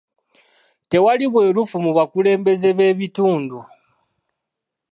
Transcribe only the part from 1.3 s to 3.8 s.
bwerufu mu bakulembeze b'ebitundu.